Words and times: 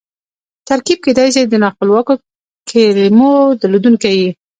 ترکیب 0.67 0.99
کېدای 1.05 1.27
سي 1.35 1.41
د 1.47 1.53
نا 1.61 1.69
خپلواکو 1.75 2.13
کیمو 2.69 3.31
درلودونکی 3.59 4.11
يي. 4.19 4.29